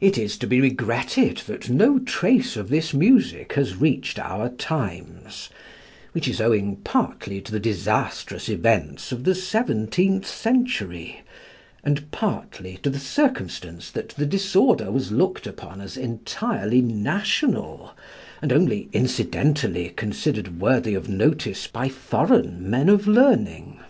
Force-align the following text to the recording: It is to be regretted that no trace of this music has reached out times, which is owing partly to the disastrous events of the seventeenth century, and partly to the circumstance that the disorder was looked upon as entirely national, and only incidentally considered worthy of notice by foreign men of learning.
It 0.00 0.16
is 0.16 0.38
to 0.38 0.46
be 0.46 0.60
regretted 0.60 1.38
that 1.48 1.68
no 1.68 1.98
trace 1.98 2.56
of 2.56 2.68
this 2.68 2.94
music 2.94 3.54
has 3.54 3.74
reached 3.74 4.16
out 4.16 4.56
times, 4.56 5.50
which 6.12 6.28
is 6.28 6.40
owing 6.40 6.76
partly 6.84 7.40
to 7.40 7.50
the 7.50 7.58
disastrous 7.58 8.48
events 8.48 9.10
of 9.10 9.24
the 9.24 9.34
seventeenth 9.34 10.24
century, 10.28 11.22
and 11.82 12.08
partly 12.12 12.76
to 12.84 12.88
the 12.88 13.00
circumstance 13.00 13.90
that 13.90 14.10
the 14.10 14.26
disorder 14.26 14.92
was 14.92 15.10
looked 15.10 15.44
upon 15.48 15.80
as 15.80 15.96
entirely 15.96 16.80
national, 16.80 17.90
and 18.40 18.52
only 18.52 18.88
incidentally 18.92 19.88
considered 19.88 20.60
worthy 20.60 20.94
of 20.94 21.08
notice 21.08 21.66
by 21.66 21.88
foreign 21.88 22.70
men 22.70 22.88
of 22.88 23.08
learning. 23.08 23.80